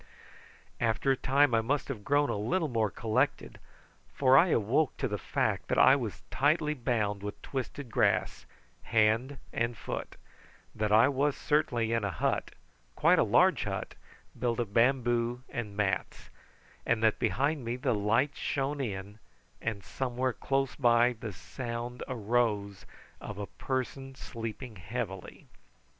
After 0.79 1.11
a 1.11 1.15
time 1.15 1.53
I 1.53 1.61
must 1.61 1.87
have 1.87 2.03
grown 2.03 2.31
a 2.31 2.35
little 2.35 2.67
more 2.67 2.89
collected, 2.89 3.59
for 4.15 4.35
I 4.35 4.47
awoke 4.47 4.97
to 4.97 5.07
the 5.07 5.19
fact 5.19 5.67
that 5.67 5.77
I 5.77 5.95
was 5.95 6.23
tightly 6.31 6.73
bound 6.73 7.21
with 7.21 7.39
twisted 7.43 7.91
grass, 7.91 8.47
hand 8.81 9.37
and 9.53 9.77
foot; 9.77 10.15
that 10.73 10.91
I 10.91 11.07
was 11.07 11.37
certainly 11.37 11.93
in 11.93 12.03
a 12.03 12.09
hut, 12.09 12.55
quite 12.95 13.19
a 13.19 13.23
large 13.23 13.65
hut, 13.65 13.93
built 14.39 14.59
of 14.59 14.73
bamboo 14.73 15.43
and 15.49 15.77
mats; 15.77 16.31
and 16.83 17.03
that 17.03 17.19
behind 17.19 17.63
me 17.63 17.75
the 17.75 17.93
light 17.93 18.35
shone 18.35 18.81
in, 18.81 19.19
and 19.61 19.83
somewhere 19.83 20.33
close 20.33 20.75
by 20.75 21.13
the 21.13 21.31
sound 21.31 22.01
arose 22.07 22.87
as 23.21 23.27
of 23.29 23.37
a 23.37 23.45
person 23.45 24.15
sleeping 24.15 24.77
heavily. 24.77 25.45